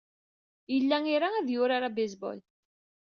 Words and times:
Yella 0.73 0.97
ira 1.15 1.27
ad 1.35 1.47
yurar 1.53 1.83
abaseball. 1.87 2.39